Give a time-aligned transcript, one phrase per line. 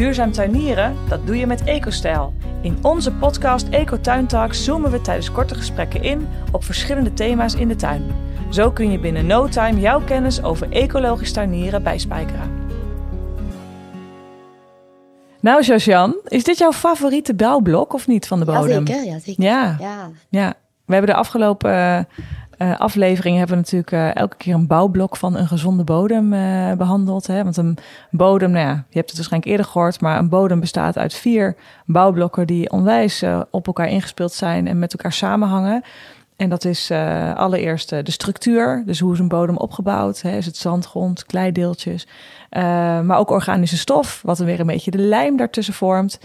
[0.00, 2.34] Duurzaam tuinieren, dat doe je met EcoStijl.
[2.62, 7.54] In onze podcast Eco Tuin Talks zoomen we tijdens korte gesprekken in op verschillende thema's
[7.54, 8.02] in de tuin.
[8.50, 12.50] Zo kun je binnen no time jouw kennis over ecologisch tuinieren bijspijkeren.
[15.40, 18.86] Nou, Josian, is dit jouw favoriete bouwblok of niet van de bodem?
[18.86, 19.04] Ja, zeker.
[19.04, 19.44] Ja, zeker.
[19.44, 19.76] Ja.
[19.80, 20.10] ja.
[20.28, 22.08] Ja, we hebben de afgelopen
[22.62, 26.72] uh, afleveringen hebben we natuurlijk uh, elke keer een bouwblok van een gezonde bodem uh,
[26.72, 27.26] behandeld.
[27.26, 27.44] Hè?
[27.44, 27.78] Want een
[28.10, 31.56] bodem, nou ja, je hebt het waarschijnlijk eerder gehoord, maar een bodem bestaat uit vier
[31.86, 35.82] bouwblokken die onwijs op elkaar ingespeeld zijn en met elkaar samenhangen.
[36.36, 36.90] En dat is
[37.34, 40.22] allereerst de structuur, dus hoe is een bodem opgebouwd?
[40.22, 40.36] Hè?
[40.36, 42.06] Is het zandgrond, kleideeltjes,
[43.04, 46.20] maar ook organische stof, wat dan weer een beetje de lijm daartussen vormt.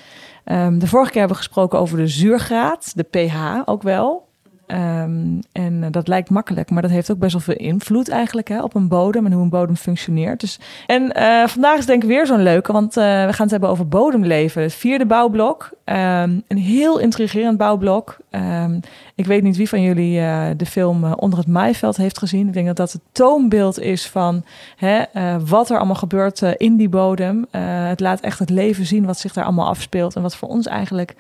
[0.45, 4.27] Um, de vorige keer hebben we gesproken over de zuurgraad, de pH ook wel.
[4.67, 8.47] Um, en uh, dat lijkt makkelijk, maar dat heeft ook best wel veel invloed eigenlijk
[8.47, 10.39] hè, op een bodem en hoe een bodem functioneert.
[10.39, 13.51] Dus, en uh, vandaag is denk ik weer zo'n leuke, want uh, we gaan het
[13.51, 14.61] hebben over bodemleven.
[14.61, 18.17] Het vierde bouwblok, um, een heel intrigerend bouwblok.
[18.31, 18.79] Um,
[19.15, 20.19] ik weet niet wie van jullie
[20.55, 22.47] de film Onder het Maaiveld heeft gezien.
[22.47, 24.43] Ik denk dat dat het toonbeeld is van
[24.75, 25.03] hè,
[25.45, 27.45] wat er allemaal gebeurt in die bodem.
[27.87, 30.67] het laat echt het leven zien wat zich daar allemaal afspeelt en wat voor ons
[30.67, 31.15] eigenlijk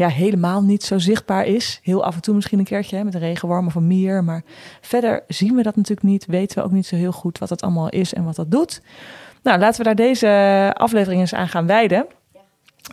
[0.00, 1.80] ja, helemaal niet zo zichtbaar is.
[1.82, 4.24] Heel af en toe misschien een keertje hè, met een regenworm of een mier.
[4.24, 4.42] Maar
[4.80, 6.26] verder zien we dat natuurlijk niet.
[6.26, 8.82] Weten we ook niet zo heel goed wat het allemaal is en wat dat doet.
[9.42, 12.06] Nou, laten we daar deze aflevering eens aan gaan wijden.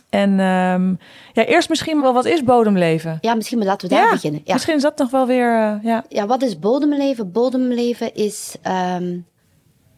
[0.08, 0.98] En um,
[1.32, 3.18] ja, eerst misschien wel, wat is bodemleven?
[3.20, 4.40] Ja, misschien laten we daar ja, beginnen.
[4.44, 4.52] Ja.
[4.52, 6.04] Misschien is dat nog wel weer, uh, ja.
[6.08, 7.32] Ja, wat is bodemleven?
[7.32, 8.56] Bodemleven is,
[8.96, 9.26] um,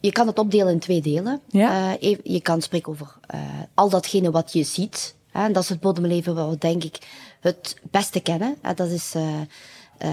[0.01, 1.41] je kan het opdelen in twee delen.
[1.49, 1.97] Ja.
[2.01, 3.41] Uh, je kan spreken over uh,
[3.75, 5.19] al datgene wat je ziet.
[5.33, 6.99] En dat is het bodemleven wat we denk ik
[7.41, 8.57] het beste kennen.
[8.77, 9.23] Dat is uh,
[10.05, 10.11] uh,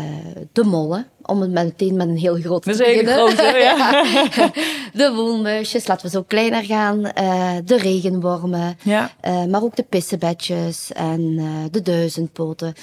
[0.51, 3.13] de mollen, om het meteen met een heel groot te beginnen.
[3.13, 4.03] Grote, ja.
[5.05, 6.99] de woelmuisjes, laten we zo kleiner gaan.
[6.99, 9.11] Uh, de regenwormen, ja.
[9.49, 11.35] maar ook de pissebedjes en
[11.71, 12.73] de duizendpoten.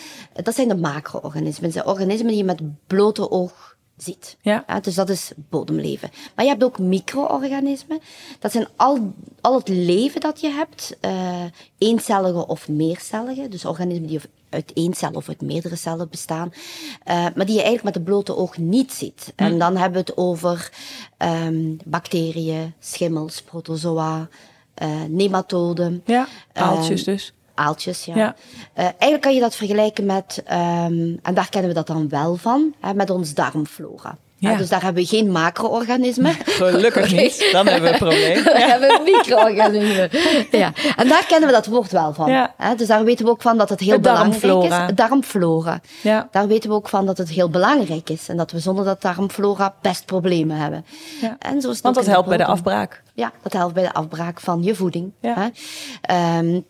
[0.42, 1.62] dat zijn de macro-organismen.
[1.62, 4.36] Dat zijn organismen die je met blote oog ziet.
[4.40, 4.64] Ja.
[4.66, 4.80] ja.
[4.80, 6.10] dus dat is bodemleven.
[6.34, 8.00] Maar je hebt ook micro-organismen.
[8.38, 10.96] Dat zijn al, al het leven dat je hebt.
[11.00, 11.44] Uh,
[11.78, 13.48] eencellige of meercellige.
[13.48, 16.52] Dus organismen die uit één cel of uit meerdere cellen bestaan.
[16.52, 19.32] Uh, maar die je eigenlijk met de blote oog niet ziet.
[19.36, 19.42] Hm.
[19.42, 20.72] En dan hebben we het over
[21.18, 24.28] um, bacteriën, schimmels, protozoa,
[24.82, 26.02] uh, nematoden.
[26.04, 28.04] Ja, aaltjes dus aaltjes.
[28.04, 28.16] Ja.
[28.16, 28.34] ja.
[28.78, 32.36] Uh, eigenlijk kan je dat vergelijken met, um, en daar kennen we dat dan wel
[32.36, 34.16] van, hè, met ons darmflora.
[34.44, 34.52] Ja.
[34.52, 36.34] Uh, dus daar hebben we geen macro-organismen.
[36.44, 38.44] Gelukkig niet, dan hebben we een probleem.
[38.54, 40.10] dan hebben we micro-organismen.
[40.50, 40.72] ja.
[40.96, 42.30] En daar kennen we dat woord wel van.
[42.30, 42.54] Ja.
[42.56, 44.94] Hè, dus daar weten we ook van dat het heel belangrijk is.
[44.94, 45.80] Darmflora.
[46.00, 46.28] Ja.
[46.30, 48.28] Daar weten we ook van dat het heel belangrijk is.
[48.28, 50.84] En dat we zonder dat darmflora best problemen hebben.
[51.20, 51.36] Ja.
[51.38, 53.02] En zo is het Want dat helpt bij de afbraak.
[53.14, 55.12] Ja, dat helpt bij de afbraak van je voeding.
[55.20, 55.50] Ja.
[56.00, 56.38] Hè.
[56.38, 56.64] Um,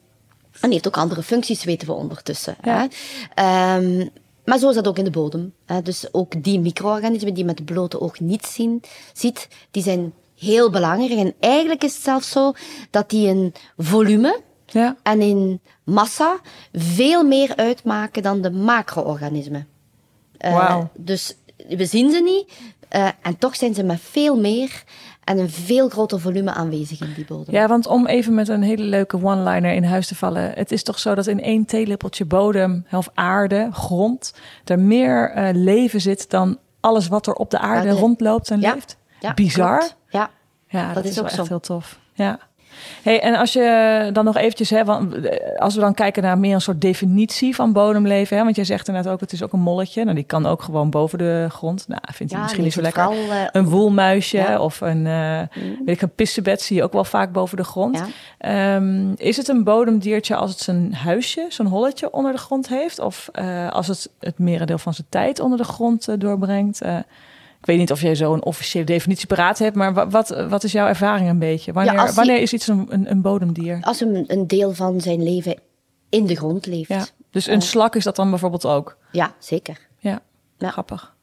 [0.60, 2.56] en heeft ook andere functies, weten we ondertussen.
[2.62, 2.88] Ja.
[3.34, 3.76] Hè?
[3.76, 4.10] Um,
[4.44, 5.52] maar zo is dat ook in de bodem.
[5.66, 5.82] Hè?
[5.82, 8.82] Dus ook die micro-organismen die je met het blote oog niet zien,
[9.12, 11.20] ziet, die zijn heel belangrijk.
[11.20, 12.52] En eigenlijk is het zelfs zo
[12.90, 14.96] dat die in volume ja.
[15.02, 16.40] en in massa
[16.72, 19.68] veel meer uitmaken dan de macro-organismen.
[20.38, 20.84] Uh, wow.
[20.94, 21.34] Dus
[21.68, 22.52] we zien ze niet,
[22.94, 24.82] uh, en toch zijn ze met veel meer
[25.24, 27.54] en een veel groter volume aanwezig in die bodem.
[27.54, 30.52] Ja, want om even met een hele leuke one-liner in huis te vallen.
[30.54, 34.34] Het is toch zo dat in één theelepeltje bodem of aarde, grond,
[34.64, 38.72] er meer uh, leven zit dan alles wat er op de aarde rondloopt en Ja,
[38.74, 38.96] leeft.
[39.20, 39.78] Ja, Bizar.
[39.78, 39.96] klopt.
[40.08, 40.30] Ja,
[40.68, 41.44] Ja, dat, Dat is, ook echt zo.
[41.48, 41.98] heel tof.
[42.12, 42.38] Ja.
[43.02, 46.38] Hey, en als je dan nog eventjes, hè, want eh, als we dan kijken naar
[46.38, 49.52] meer een soort definitie van bodemleven, hè, want jij zegt inderdaad ook, het is ook
[49.52, 50.02] een molletje.
[50.02, 51.88] Nou, die kan ook gewoon boven de grond.
[51.88, 53.02] Nou, vindt hij ja misschien niet zo lekker.
[53.04, 54.60] vooral, eh, Een woelmuisje Ja.
[54.60, 55.40] of een, eh,
[55.84, 57.98] weet ik, een pissebed zie je ook wel vaak boven de grond.
[57.98, 58.74] Ja.
[58.76, 62.98] Ehm, is het een bodemdiertje als het zijn huisje, zo'n holletje onder de grond heeft?
[62.98, 63.30] Of
[63.70, 66.80] als het het merendeel van zijn tijd onder de grond doorbrengt?
[67.64, 70.64] Eh, ik weet niet of jij zo'n officiële definitie paraat hebt, maar wa- wat, wat
[70.64, 71.72] is jouw ervaring een beetje?
[71.72, 73.78] Wanneer, hij- wanneer is iets een, een, een bodemdier?
[73.80, 75.58] Als een, een deel van zijn leven
[76.08, 76.88] in de grond leeft.
[76.88, 76.96] Ja.
[76.96, 78.96] Ja, Dus een slak is dat dan bijvoorbeeld ook?
[79.38, 79.78] zeker.
[79.98, 80.20] Ja,
[80.58, 80.70] Ja.
[80.70, 81.14] grappig.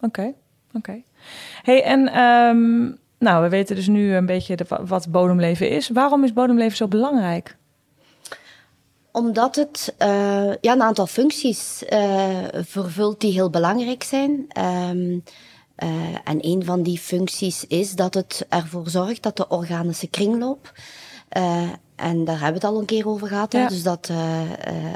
[0.00, 0.32] Oké,
[0.72, 1.02] oké.
[1.62, 2.80] Hey, en ehm,
[3.18, 5.88] nou, we weten dus nu een beetje de, wat bodemleven is.
[5.88, 7.56] Waarom is bodemleven zo belangrijk?
[9.12, 10.08] Omdat het eh,
[10.60, 14.44] ja, een aantal functies eh, vervult die heel belangrijk zijn.
[14.48, 15.18] Ehm,
[15.74, 15.88] eh,
[16.24, 20.72] en een van die functies is dat het ervoor zorgt dat de organische kringloop
[21.28, 21.62] eh,
[21.96, 23.52] en daar hebben we het al een keer over gehad.
[23.52, 23.68] Ja.
[23.68, 24.42] Dus dat eh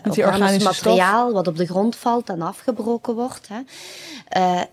[0.05, 3.49] eh, organisch materiaal wat op de grond valt en afgebroken wordt.
[3.49, 3.61] Hè?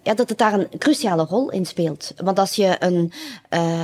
[0.04, 2.14] Ja, dat het daar een cruciale rol in speelt.
[2.18, 3.12] Want als je een,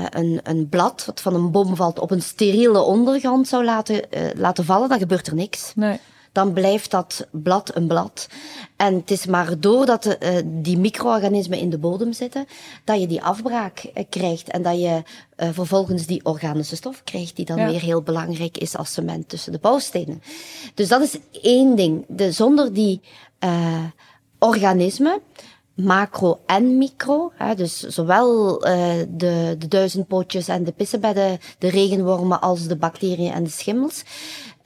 [0.10, 4.02] een, een blad wat van een bom valt op een steriele ondergrond zou laten,
[4.36, 6.00] laten vallen, dan gebeurt er niks Nee.
[6.32, 8.28] Dan blijft dat blad een blad.
[8.76, 12.46] En het is maar doordat de, eh, die micro-organismen in de bodem zitten,
[12.84, 14.50] dat je die afbraak eh, krijgt.
[14.50, 15.04] En dat je
[15.36, 17.68] eh, vervolgens die organische stof krijgt, die dan Ja.
[17.70, 20.22] weer heel belangrijk is als cement tussen de bouwstenen.
[20.74, 22.06] Dus dat is één ding.
[22.08, 23.02] De, zonder die
[24.40, 25.20] organismen,
[25.76, 32.68] macro en micro, hè, dus zowel de, de duizendpootjes en de pissenbedden, de regenwormen als
[32.68, 34.04] de bacteriën en de schimmels,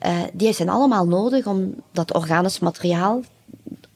[0.04, 3.20] eh, die zijn allemaal nodig om dat organisch materiaal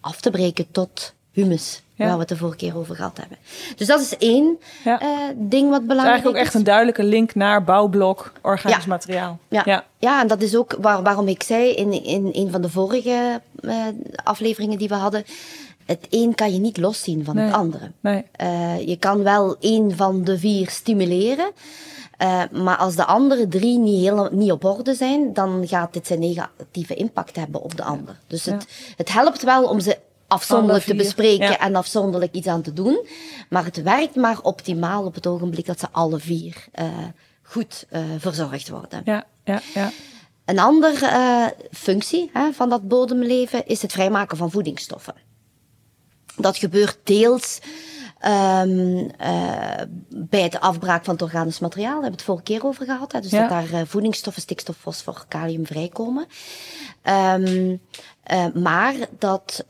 [0.00, 2.04] af te breken tot humus, Ja.
[2.04, 3.38] waar we het de vorige keer over gehad hebben.
[3.76, 5.00] Dus dat is één Ja.
[5.00, 8.82] eh, ding wat Het is belangrijk eigenlijk ook echt een duidelijke link naar bouwblok, organisch
[8.84, 8.88] Ja.
[8.88, 9.38] materiaal.
[9.48, 9.62] Ja.
[9.64, 9.84] ja.
[9.98, 10.20] Ja.
[10.20, 13.74] en dat is ook waar, waarom ik zei in, in een van de vorige eh,
[14.24, 15.24] afleveringen die we hadden.
[15.88, 17.44] Het een kan je niet loszien van Nee.
[17.44, 17.92] het andere.
[18.00, 18.24] Nee.
[18.32, 21.50] Eh, je kan wel één van de vier stimuleren.
[22.16, 26.06] eh, maar als de andere drie niet, heel, niet op orde zijn, dan gaat dit
[26.06, 28.18] zijn negatieve impact hebben op de ander.
[28.26, 31.58] Dus het, het helpt wel om ze afzonderlijk te bespreken ja.
[31.58, 33.06] en afzonderlijk iets aan te doen.
[33.48, 36.86] Maar het werkt maar optimaal op het ogenblik dat ze alle vier eh,
[37.42, 37.86] goed
[38.18, 39.00] verzorgd worden.
[39.04, 39.90] Ja, ja, ja.
[40.44, 45.14] Een andere functie hè, van dat bodemleven is het vrijmaken van voedingsstoffen.
[46.38, 47.58] Dat gebeurt deels
[48.18, 51.92] ehm, eh, bij het afbraak van het organisch materiaal.
[52.00, 53.12] Daar hebben we het vorige keer over gehad.
[53.12, 53.40] Hè, dus Ja.
[53.40, 56.26] dat daar eh, voedingsstoffen, stikstof, fosfor, kalium vrijkomen.
[57.02, 57.76] Ehm,
[58.22, 59.64] eh, maar dat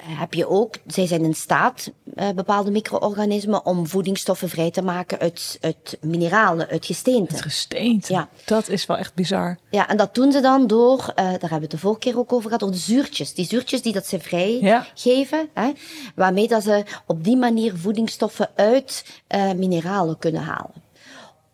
[0.00, 5.18] heb je ook, zij zijn in staat, eh, bepaalde micro-organismen, om voedingsstoffen vrij te maken
[5.18, 7.32] uit, uit mineralen, uit gesteente.
[7.32, 8.12] Het gesteente.
[8.12, 8.28] Ja.
[8.44, 9.58] Dat is wel echt bizar.
[9.70, 12.18] Ja, en dat doen ze dan door, eh, daar hebben we het de vorige keer
[12.18, 13.34] ook over gehad, door de zuurtjes.
[13.34, 15.62] Die zuurtjes die dat ze vrijgeven, Ja.
[15.62, 15.72] hè,
[16.14, 20.83] waarmee dat ze op die manier voedingsstoffen uit eh, mineralen kunnen halen.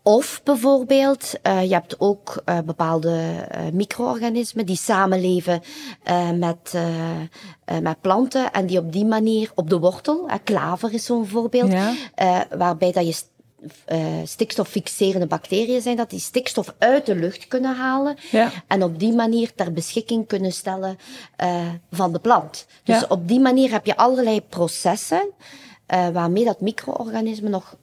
[0.03, 5.63] Of bijvoorbeeld, eh, je hebt ook eh, bepaalde eh, micro-organismen die samenleven
[6.39, 6.75] met,
[7.83, 11.95] met planten en die op die manier op de wortel, klaver is zo'n voorbeeld, Ja.
[12.57, 13.29] waarbij dat je st-
[14.25, 18.51] stikstoffixerende bacteriën zijn, dat die stikstof uit de lucht kunnen halen Ja.
[18.67, 20.99] en op die manier ter beschikking kunnen stellen
[21.91, 22.67] van de plant.
[22.85, 23.07] Dus Ja.
[23.09, 25.31] op die manier heb je allerlei processen
[26.13, 27.77] waarmee dat micro-organismen nog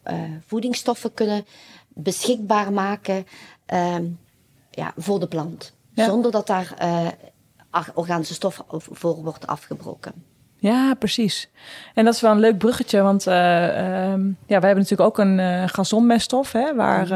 [0.47, 1.45] voedingsstoffen kunnen
[1.97, 3.25] beschikbaar maken
[3.65, 4.05] ehm,
[4.71, 5.73] ja, voor de plant.
[5.93, 6.05] Ja.
[6.05, 7.07] Zonder dat daar eh,
[7.93, 10.13] organische stof voor wordt afgebroken.
[10.59, 11.49] Ja, precies.
[11.93, 15.39] En dat is wel een leuk bruggetje, want ehm, ja, wij hebben natuurlijk ook een
[15.39, 17.11] eh gazonmeststof, hè, waar,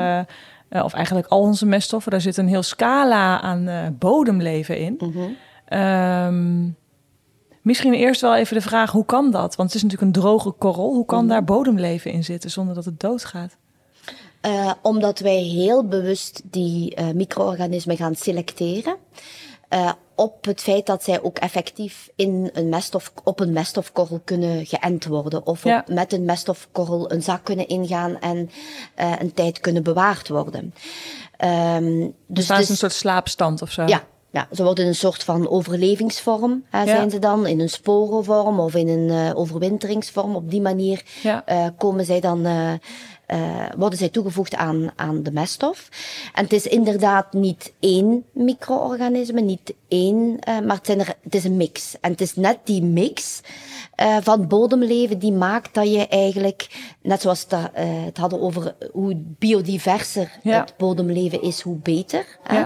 [0.70, 5.00] eh, of eigenlijk al onze meststoffen, daar zit een heel scala aan bodemleven in.
[5.66, 6.70] Ehm,
[7.62, 9.56] misschien eerst wel even de vraag, hoe kan dat?
[9.56, 10.94] Want het is natuurlijk een droge korrel.
[10.94, 13.58] Hoe kan daar bodemleven in zitten zonder dat het doodgaat?
[14.42, 18.96] Eh, omdat wij heel bewust die eh, micro-organismen gaan selecteren.
[19.70, 24.66] eh, op het feit dat zij ook effectief in een meststof, op een meststofkorrel kunnen
[24.66, 25.46] geënt worden.
[25.46, 25.80] Of Ja.
[25.88, 28.50] op, met een meststofkorrel een zak kunnen ingaan en
[28.96, 30.74] een tijd kunnen bewaard worden.
[31.38, 33.86] Ehm, Dus dus staan het ze een is- soort slaapstand of zo?
[33.86, 37.70] ja, ja, ze worden in een soort van overlevingsvorm, hè, zijn ze dan, in een
[37.70, 40.36] sporenvorm of in een eh, overwinteringsvorm.
[40.36, 41.46] Op die manier Ja.
[41.46, 42.74] eh, komen zij dan, eh,
[43.78, 45.90] worden zij toegevoegd aan, aan de meststof.
[46.34, 51.44] En het is inderdaad niet één micro-organisme, niet één, maar het, zijn er, het is
[51.44, 51.96] een mix.
[52.02, 53.42] En het is net die mix
[54.22, 57.70] van bodemleven die maakt dat je eigenlijk, net zoals we het,
[58.06, 60.60] het hadden over hoe biodiverser Ja.
[60.60, 62.26] het bodemleven is, hoe beter.
[62.44, 62.64] hè.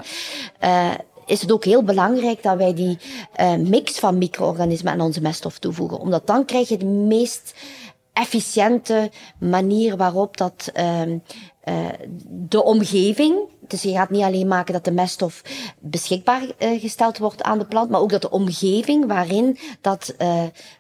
[1.26, 2.98] Is het ook heel belangrijk dat wij die
[3.34, 6.00] eh, mix van micro-organismen aan onze meststof toevoegen.
[6.00, 7.54] Omdat dan krijg je de meest
[8.14, 11.18] efficiënte manier waarop dat ehm,
[11.62, 11.86] eh,
[12.28, 15.42] de omgeving, dus je gaat niet alleen maken dat de meststof
[15.80, 20.16] beschikbaar eh, gesteld wordt aan de plant, maar ook dat de omgeving waarin dat,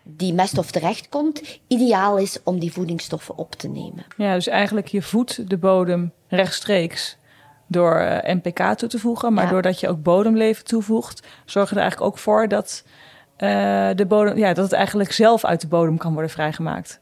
[0.04, 4.06] die meststof terechtkomt, ideaal is om die voedingsstoffen op te nemen.
[4.18, 7.18] Ja, dus eigenlijk je voedt de bodem rechtstreeks
[7.68, 9.34] door eh, NPK toe te voegen.
[9.34, 9.50] Maar Ja.
[9.50, 12.84] doordat je ook bodemleven toevoegt, zorg je er eigenlijk ook voor dat,
[13.38, 13.50] eh,
[13.96, 17.00] de bodem, ja, dat het eigenlijk zelf uit de bodem kan worden vrijgemaakt.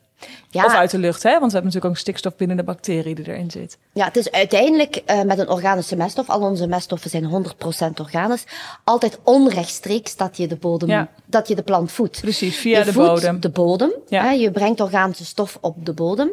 [0.53, 0.65] Ja.
[0.65, 1.29] Of uit de lucht, hè?
[1.29, 3.77] Want we hebben natuurlijk ook stikstof binnen de bacterie die erin zit.
[3.93, 7.45] Ja, het is uiteindelijk uh, met een organische meststof, al onze meststoffen zijn
[7.89, 8.43] 100% organisch,
[8.83, 11.09] altijd onrechtstreeks dat je de bodem, ja.
[11.25, 12.21] dat je de plant voedt.
[12.21, 13.39] Precies, via je de bodem.
[13.39, 13.91] de bodem.
[14.07, 14.23] Ja.
[14.23, 16.31] Hè, je brengt organische stof op de bodem.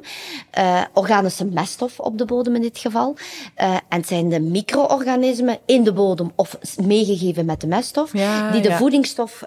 [0.59, 3.17] Uh, organische meststof op de bodem in dit geval.
[3.61, 8.51] Uh, en het zijn de micro-organismen in de bodem of meegegeven met de meststof, ja,
[8.51, 9.43] die de voedingsstof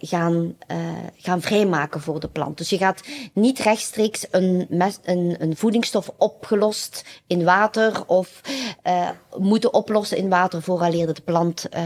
[0.00, 0.54] gaan,
[1.16, 2.58] gaan vrijmaken voor de plant.
[2.58, 3.00] Dus je gaat
[3.32, 3.58] niet
[3.96, 4.66] rechtstreeks een,
[5.04, 8.40] een, een voedingsstof opgelost in water of
[8.86, 11.82] uh, moeten oplossen in water vooraleer de plant uh,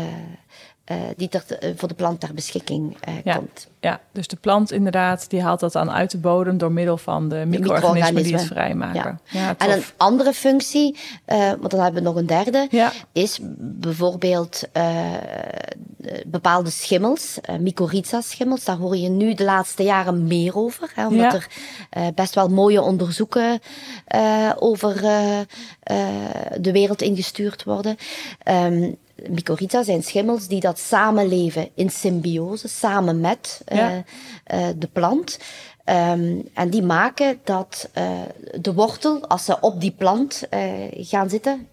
[1.16, 1.44] die ter,
[1.76, 3.70] voor de plant ter beschikking ja, komt.
[3.80, 7.28] Ja, dus de plant inderdaad, die haalt dat dan uit de bodem door middel van
[7.28, 9.20] de micro-organismen die het vrijmaken.
[9.24, 9.54] Ja.
[9.58, 10.96] en een andere functie,
[11.26, 14.68] want dan hebben we nog een derde, is bijvoorbeeld
[16.26, 18.64] bepaalde schimmels, mycorrhiza-schimmels.
[18.64, 21.48] Daar hoor je nu de laatste jaren meer over, hè, omdat er
[22.14, 23.60] best wel mooie onderzoeken
[24.58, 25.00] over
[26.60, 27.96] de wereld ingestuurd worden.
[28.48, 28.96] Um,
[29.30, 34.04] mycorrhiza zijn schimmels die dat samenleven in symbiose, samen met Ja.
[34.54, 35.38] uh, de plant.
[35.84, 38.10] Um, en die maken dat uh,
[38.60, 40.42] de wortel, als ze op die plant
[40.92, 41.68] gaan zitten,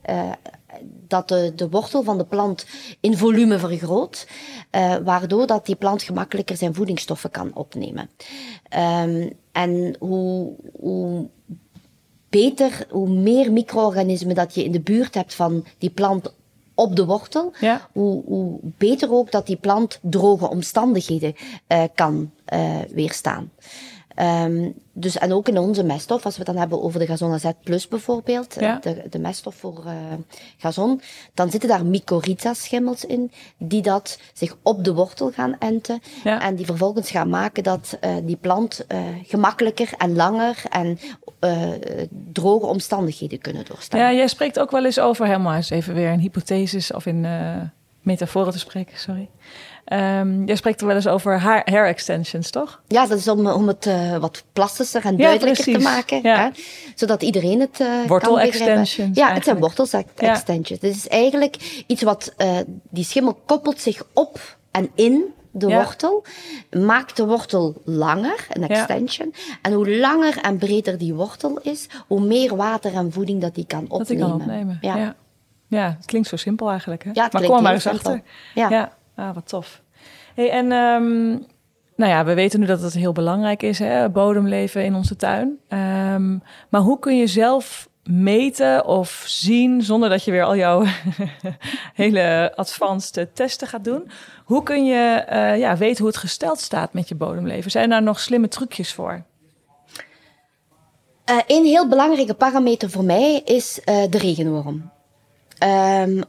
[1.07, 2.65] dat de, de wortel van de plant
[2.99, 4.27] in volume vergroot,
[5.03, 8.09] waardoor dat die plant gemakkelijker zijn voedingsstoffen kan opnemen.
[9.03, 11.29] Um, en hoe, hoe
[12.29, 16.33] beter, hoe meer micro-organismen dat je in de buurt hebt van die plant
[16.79, 17.88] op de wortel, ja.
[17.91, 21.36] hoe, hoe, beter ook dat die plant droge omstandigheden
[21.67, 23.51] uh, kan uh, weerstaan.
[24.21, 27.33] Um, dus, en ook in onze meststof, als we het dan hebben over de Gazon
[27.33, 28.79] AZ Plus bijvoorbeeld, ja.
[28.81, 29.93] de, de meststof voor uh,
[30.57, 31.01] gazon,
[31.33, 36.41] dan zitten daar mycorrhiza-schimmels in, die dat zich op de wortel gaan enten ja.
[36.41, 40.99] en die vervolgens gaan maken dat uh, die plant uh, gemakkelijker en langer en
[42.31, 43.99] droge omstandigheden kunnen doorstaan.
[43.99, 47.25] Ja, jij spreekt ook wel eens over, helemaal eens even weer in hypotheses of in
[48.01, 49.29] metaforen te spreken, sorry.
[49.93, 52.81] Um, jij spreekt er wel eens over hair, hair extensions, toch?
[52.88, 56.19] Ja, dat is om, om het uh, wat plastischer en duidelijker ja, te maken.
[56.24, 56.38] Ja.
[56.38, 56.50] Hè?
[56.96, 58.98] Zodat iedereen het uh, Wortel kan extensions.
[58.98, 59.36] Ja, eigenlijk.
[59.36, 60.81] het zijn wortels extensions.
[60.81, 62.58] Het is eigenlijk iets wat, uh,
[62.89, 65.84] die schimmel koppelt zich op en in de ja.
[65.84, 66.24] wortel,
[66.72, 69.34] maakt de wortel langer, een extension.
[69.34, 69.53] Ja.
[69.62, 73.65] En hoe langer en breder die wortel is, hoe meer water en voeding dat die
[73.65, 73.98] kan opnemen.
[73.98, 74.96] Dat die kan opnemen, ja.
[74.96, 75.15] ja.
[75.67, 77.10] ja het klinkt zo simpel eigenlijk, hè?
[77.13, 78.22] Ja, het maar kom maar eens achter.
[78.53, 78.98] Ja.
[79.19, 79.81] Ah, wat tof.
[80.35, 81.45] Hey, en um,
[81.95, 85.59] nou ja, we weten nu dat het heel belangrijk is, hè, bodemleven in onze tuin.
[85.69, 90.83] Um, maar hoe kun je zelf meten of zien, zonder dat je weer al jouw
[92.03, 94.09] hele advanced testen gaat doen,
[94.45, 97.71] hoe kun je uh, ja, weten hoe het gesteld staat met je bodemleven?
[97.71, 99.23] Zijn daar nog slimme trucjes voor?
[101.29, 104.91] Uh, een heel belangrijke parameter voor mij is uh, de regenworm.
[105.63, 106.23] Um,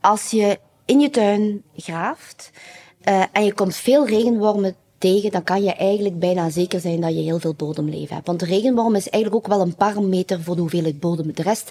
[0.00, 2.50] als je in je tuin graaft
[3.04, 4.76] uh, en je komt veel regenwormen
[5.12, 8.26] tegen, dan kan je eigenlijk bijna zeker zijn dat je heel veel bodemleven hebt.
[8.26, 11.34] Want de regenworm is eigenlijk ook wel een parameter voor de hoeveelheid bodem.
[11.34, 11.70] De rest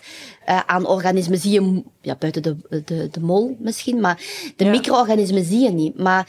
[0.49, 4.21] uh, aan organismen zie je, ja, buiten de, de, de mol misschien, maar
[4.55, 4.69] de Ja.
[4.71, 5.97] micro-organismen zie je niet.
[5.97, 6.27] Maar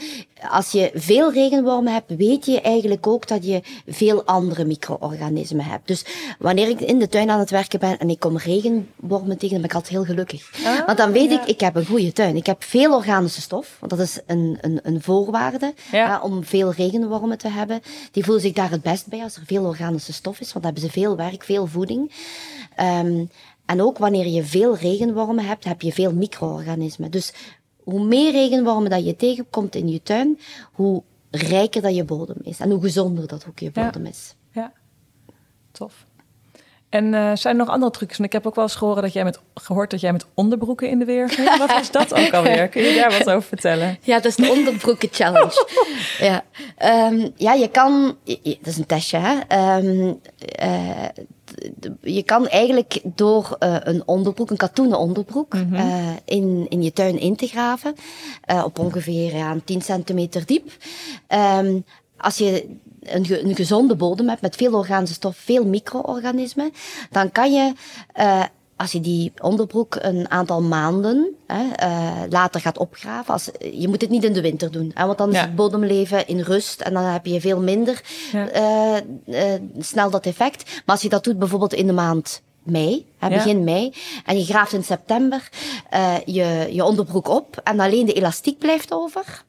[0.51, 5.87] als je veel regenwormen hebt, weet je eigenlijk ook dat je veel andere micro-organismen hebt.
[5.89, 6.05] Dus
[6.39, 9.61] wanneer ik in de tuin aan het werken ben en ik kom regenwormen tegen, dan
[9.61, 10.51] ben ik altijd heel gelukkig.
[10.65, 11.43] Ah, Want dan weet ja.
[11.43, 12.37] ik, ik heb een goede tuin.
[12.37, 15.99] Ik heb veel organische stof, want dat is een, een, een voorwaarde Ja.
[15.99, 16.93] ja, om veel regenwormen
[17.37, 17.81] te hebben.
[18.11, 20.73] Die voelen zich daar het best bij als er veel organische stof is, want dan
[20.75, 22.13] hebben ze veel werk, veel voeding.
[22.81, 23.31] Um,
[23.67, 27.11] en ook wanneer je veel regenwormen hebt, heb je veel micro-organismen.
[27.11, 27.33] Dus
[27.83, 30.39] hoe meer regenwormen dat je tegenkomt in je tuin,
[30.73, 32.61] hoe rijker dat je bodem is.
[32.61, 33.85] En hoe gezonder dat ook je Ja.
[33.85, 34.35] bodem is.
[34.53, 34.73] Ja,
[35.73, 36.07] tof.
[36.95, 38.17] En uh, zijn er nog andere trucs?
[38.17, 40.89] Want ik heb ook wel eens gehoord dat jij met, gehoord dat jij met onderbroeken
[40.89, 41.59] in de weer ging.
[41.59, 42.69] Wat was dat ook alweer?
[42.69, 43.99] Kun je daar wat over vertellen?
[44.03, 45.67] Ja, dat is de onderbroeken challenge.
[46.29, 46.45] ja.
[47.11, 48.17] Um, ja, je kan...
[48.25, 49.35] Dat is een testje, hè.
[49.77, 50.21] Um,
[50.63, 51.05] uh,
[52.03, 55.75] je kan eigenlijk door uh, een onderbroek, een katoenen onderbroek, mm -hmm.
[55.75, 57.95] uh, in, in je tuin in te graven,
[58.51, 60.71] uh, op ongeveer ja, 10 centimeter diep.
[61.29, 61.85] Um,
[62.25, 66.73] als je een, ge een, gezonde bodem hebt met veel organische stof, veel micro-organismen,
[67.11, 67.73] dan kan je
[68.77, 74.01] als je die onderbroek een aantal maanden hè, uh, later gaat opgraven, als, je moet
[74.01, 76.93] het niet in de winter doen, hè, want dan is het bodemleven in rust en
[76.93, 78.03] dan heb je veel minder
[78.33, 78.55] Ja.
[78.55, 80.65] uh, uh, snel dat effect.
[80.65, 83.35] Maar als je dat doet bijvoorbeeld in de maand mei, hè, Ja.
[83.35, 83.93] begin mei,
[84.25, 85.49] en je graaft in september
[86.25, 89.45] je, je onderbroek op en alleen de elastiek blijft over,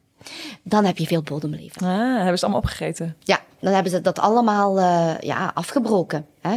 [0.62, 1.86] dan heb je veel bodemleven.
[1.86, 3.16] Ah, hebben ze allemaal opgegeten?
[3.18, 6.26] Ja, dan hebben ze dat allemaal uh, ja, afgebroken.
[6.40, 6.56] Hè.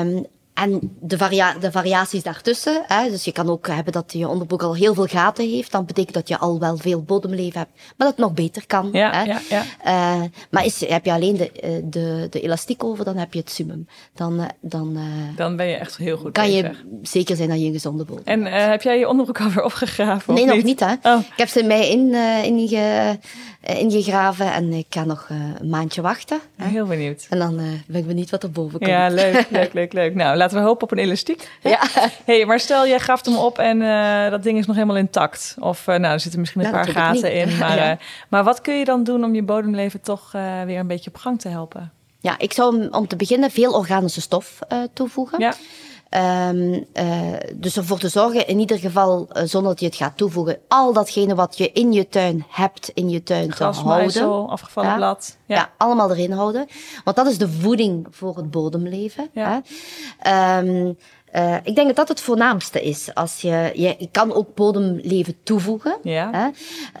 [0.00, 0.26] Um,
[0.60, 4.62] en de, varia de variaties daartussen, hè, dus je kan ook hebben dat je onderbroek
[4.62, 8.08] al heel veel gaten heeft, dan betekent dat je al wel veel bodemleven hebt, maar
[8.08, 8.88] dat het nog beter kan.
[8.92, 9.22] Ja, hè.
[9.22, 9.64] ja, ja.
[9.86, 13.38] Uh, maar is, heb je alleen de, eh, de, de elastiek over, dan heb je
[13.38, 13.86] het summum.
[14.14, 16.62] Dan, uh, dan, uh, dan ben je echt heel goed Kan bezig.
[16.62, 20.34] je zeker zijn dat je een gezonde bodem En heb jij je onderbroek alweer opgegraven?
[20.34, 20.94] Nee, nog niet, niet hè.
[21.02, 21.20] Oh.
[21.20, 22.14] Ik heb ze mij in,
[22.44, 23.18] inge,
[23.60, 26.38] ingegraven en ik ga nog een maandje wachten.
[26.56, 26.66] Hè.
[26.66, 27.26] Heel benieuwd.
[27.30, 28.90] En dan ben ik benieuwd wat er boven komt.
[28.90, 30.14] Ja, leuk, leuk, leuk, leuk.
[30.14, 31.48] Nou, laten we hopen op een elastiek.
[31.62, 31.80] Ja.
[32.24, 35.56] hey, maar stel, jij graaft hem op en uh, dat ding is nog helemaal intact.
[35.58, 37.48] Of uh, nou, er zitten misschien een ja, paar gaten in.
[37.58, 37.90] Maar, ja.
[37.90, 37.96] uh,
[38.28, 40.32] maar wat kun je dan doen om je bodemleven toch
[40.66, 41.92] weer een beetje op gang te helpen?
[42.20, 44.58] Ja, ik zou om te beginnen veel organische stof
[44.92, 45.40] toevoegen.
[45.40, 45.54] Ja.
[46.14, 46.86] Um,
[47.54, 51.34] dus ervoor te zorgen, in ieder geval, zonder dat je het gaat toevoegen, al datgene
[51.34, 54.04] wat je in je tuin hebt, in je tuin Gras, te houden.
[54.04, 54.96] Maïsel, afgevallen ja.
[54.96, 55.36] blad.
[55.46, 55.56] Ja.
[55.56, 55.70] ja.
[55.76, 56.66] allemaal erin houden.
[57.04, 59.30] Want dat is de voeding voor het bodemleven.
[59.32, 59.62] Ja.
[60.58, 60.96] Um,
[61.34, 63.14] Uh, ik denk dat dat het voornaamste is.
[63.14, 65.98] Als je, je, je kan ook bodemleven toevoegen.
[66.02, 66.30] Ja.
[66.32, 66.48] Hè?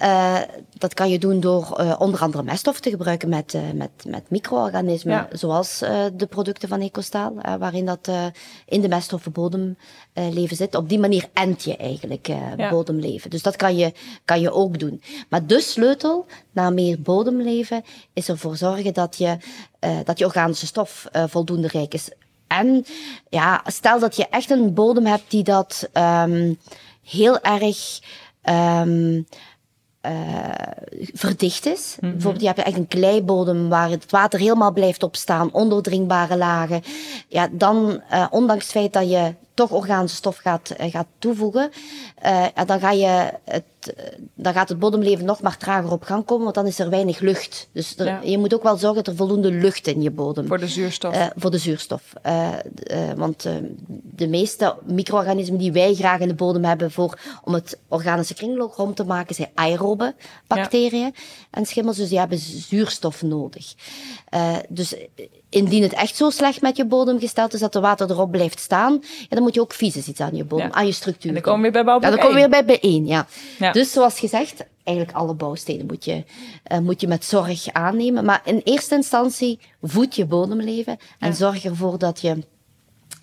[0.06, 4.30] Uh, dat kan je doen door uh, onder andere meststof te gebruiken met, met, met
[4.30, 5.14] micro-organismen.
[5.14, 5.28] Ja.
[5.32, 5.78] Zoals
[6.14, 8.10] de producten van Ecostaal, waarin dat
[8.66, 10.74] in de meststoffen bodemleven zit.
[10.74, 12.70] Op die manier ent je eigenlijk ja.
[12.70, 13.30] bodemleven.
[13.30, 13.92] Dus dat kan je,
[14.24, 15.02] kan je ook doen.
[15.28, 17.82] Maar de sleutel naar meer bodemleven
[18.12, 19.36] is ervoor zorgen dat je,
[20.04, 22.10] dat je organische stof voldoende rijk is.
[22.58, 22.84] En
[23.28, 26.58] ja, stel dat je echt een bodem hebt die dat um,
[27.02, 28.00] heel erg
[28.42, 29.26] um,
[30.06, 30.12] uh,
[31.12, 31.96] verdicht is.
[31.96, 32.10] Mm -hmm.
[32.12, 36.82] Bijvoorbeeld, je hebt echt een kleibodem waar het water helemaal blijft opstaan, ondoordringbare lagen.
[37.28, 41.70] Ja, dan, uh, ondanks het feit dat je toch organische stof gaat, uh, gaat toevoegen,
[42.24, 43.94] uh, dan, ga je het,
[44.34, 47.18] dan gaat het bodemleven nog maar trager op gang komen, want dan is er weinig
[47.18, 47.68] lucht.
[47.72, 48.20] Dus er, Ja.
[48.22, 51.14] je moet ook wel zorgen dat er voldoende lucht in je bodem Voor de zuurstof.
[51.14, 52.02] uh, voor de zuurstof.
[52.26, 52.48] Uh,
[53.16, 53.46] want
[54.02, 58.74] de meeste micro-organismen die wij graag in de bodem hebben voor, om het organische kringloop
[58.74, 60.14] rond te maken, zijn aerobe
[60.46, 61.14] bacteriën
[61.50, 61.96] en schimmels.
[61.96, 63.74] Dus die hebben zuurstof nodig.
[64.68, 64.94] Dus
[65.50, 68.60] indien het echt zo slecht met je bodem gesteld is dat er water erop blijft
[68.60, 70.72] staan, ja, dan moet je ook vies iets aan je bodem, Ja.
[70.72, 71.28] aan je structuur.
[71.28, 73.26] en dan komen we weer bij Ja, bouwblok dan komen we weer bij B1, ja.
[73.58, 73.72] Ja.
[73.72, 76.24] Dus zoals gezegd, eigenlijk alle bouwstenen moet je,
[76.72, 78.24] uh, moet je met zorg aannemen.
[78.24, 81.34] Maar in eerste instantie voed je bodemleven en Ja.
[81.34, 82.36] zorg ervoor dat je,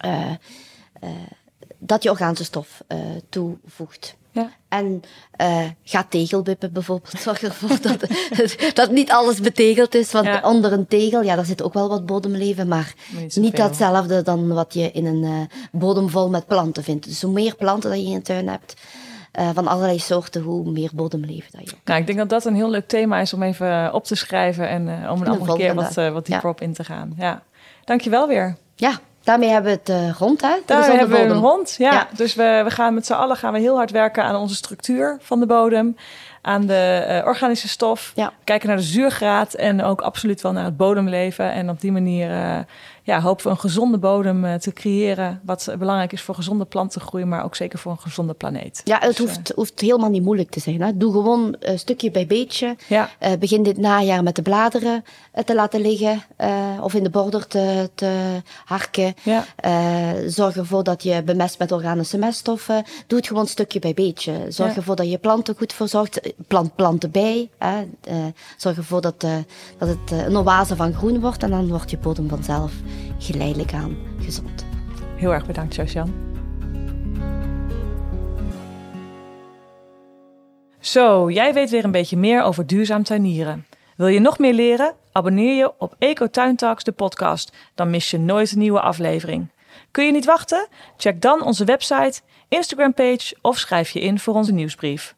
[0.05, 0.31] uh,
[1.03, 1.09] uh,
[1.77, 2.81] dat je organische stof
[3.29, 4.15] toevoegt.
[4.41, 4.49] Ja.
[4.67, 5.01] En
[5.41, 7.19] uh, ga tegelwippen bijvoorbeeld.
[7.19, 8.05] Zorg ervoor dat,
[8.73, 10.11] dat niet alles betegeld is.
[10.11, 10.41] Want Ja.
[10.43, 12.67] onder een tegel, ja, daar zit ook wel wat bodemleven.
[12.67, 12.93] Maar
[13.35, 17.05] niet datzelfde dan wat je in een uh, bodem vol met planten vindt.
[17.05, 18.73] Dus hoe meer planten dat je in je tuin hebt,
[19.39, 21.87] uh, van allerlei soorten, hoe meer bodemleven dat je hebt.
[21.87, 24.69] Nou, ik denk dat dat een heel leuk thema is om even op te schrijven
[24.69, 27.13] en uh, om een andere keer wat, uh, wat dieper op in te gaan.
[27.17, 27.43] Ja.
[27.85, 28.55] Dankjewel weer.
[28.75, 30.55] Ja, daarmee hebben we het uh, rond, hè?
[30.65, 31.31] Daar hebben we bodem.
[31.31, 31.75] een rond.
[31.77, 31.91] Ja.
[31.91, 32.07] Ja.
[32.15, 35.17] Dus we, we gaan met z'n allen gaan we heel hard werken aan onze structuur
[35.21, 35.95] van de bodem.
[36.47, 38.11] Aan de eh, organische stof.
[38.15, 38.33] Ja.
[38.43, 41.51] Kijken naar de zuurgraad en ook absoluut wel naar het bodemleven.
[41.51, 42.59] En op die manier eh,
[43.07, 45.41] ja, hopen we een gezonde bodem eh, te creëren.
[45.43, 48.81] Wat belangrijk is voor gezonde plantengroei, maar ook zeker voor een gezonde planeet.
[48.83, 50.81] Ja, het Dus, hoeft, hoeft helemaal niet moeilijk te zijn.
[50.81, 50.97] Hè?
[50.97, 52.75] Doe gewoon uh, stukje bij beetje.
[52.87, 53.09] Ja.
[53.21, 55.03] Uh, begin dit najaar met de bladeren
[55.35, 56.49] uh, te laten liggen uh,
[56.81, 59.13] of in de border te, te harken.
[59.23, 59.45] Ja.
[59.65, 62.83] Uh, zorg ervoor dat je bemest met organische meststoffen.
[63.07, 64.33] Doe het gewoon stukje bij beetje.
[64.49, 66.33] Zorg ervoor dat je planten goed verzorgt.
[66.47, 67.49] Plant planten bij.
[67.57, 67.83] Hè?
[68.09, 68.25] Uh,
[68.57, 69.35] zorg ervoor dat, uh,
[69.77, 71.43] dat het uh, een oase van groen wordt.
[71.43, 72.73] En dan wordt je bodem vanzelf
[73.17, 74.65] geleidelijk aan gezond.
[75.15, 76.13] Heel erg bedankt, Josjan.
[80.79, 83.65] Zo, jij weet weer een beetje meer over duurzaam tuinieren.
[83.95, 84.93] Wil je nog meer leren?
[85.11, 87.51] Abonneer je op Eco Tuintalks, de podcast.
[87.75, 89.51] Dan mis je nooit een nieuwe aflevering.
[89.91, 90.67] Kun je niet wachten?
[90.97, 95.16] Check dan onze website, Instagram-page of schrijf je in voor onze nieuwsbrief.